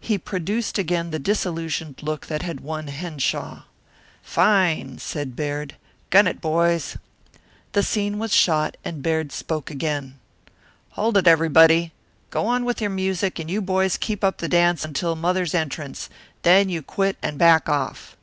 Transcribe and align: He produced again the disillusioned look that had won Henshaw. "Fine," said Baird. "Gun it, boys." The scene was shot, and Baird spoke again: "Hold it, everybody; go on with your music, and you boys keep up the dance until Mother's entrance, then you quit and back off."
He 0.00 0.16
produced 0.16 0.78
again 0.78 1.10
the 1.10 1.18
disillusioned 1.18 2.02
look 2.02 2.28
that 2.28 2.40
had 2.40 2.60
won 2.60 2.86
Henshaw. 2.86 3.64
"Fine," 4.22 5.00
said 5.00 5.36
Baird. 5.36 5.74
"Gun 6.08 6.26
it, 6.26 6.40
boys." 6.40 6.96
The 7.72 7.82
scene 7.82 8.18
was 8.18 8.32
shot, 8.32 8.78
and 8.86 9.02
Baird 9.02 9.32
spoke 9.32 9.70
again: 9.70 10.18
"Hold 10.92 11.18
it, 11.18 11.26
everybody; 11.26 11.92
go 12.30 12.46
on 12.46 12.64
with 12.64 12.80
your 12.80 12.88
music, 12.88 13.38
and 13.38 13.50
you 13.50 13.60
boys 13.60 13.98
keep 13.98 14.24
up 14.24 14.38
the 14.38 14.48
dance 14.48 14.82
until 14.82 15.14
Mother's 15.14 15.54
entrance, 15.54 16.08
then 16.40 16.70
you 16.70 16.80
quit 16.80 17.18
and 17.22 17.36
back 17.36 17.68
off." 17.68 18.16